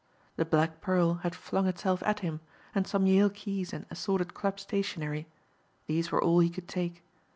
The 0.35 0.45
black 0.45 0.81
pearl 0.81 1.19
had 1.21 1.35
flung 1.35 1.67
itself 1.67 2.01
at 2.07 2.21
him, 2.21 2.39
and 2.73 2.87
some 2.87 3.05
yale 3.05 3.29
keys 3.29 3.71
and 3.71 3.85
assorted 3.91 4.33
club 4.33 4.59
stationery 4.59 5.27
these 5.85 6.11
were 6.11 6.23
all 6.23 6.39
he 6.39 6.49
could 6.49 6.67
take. 6.67 7.03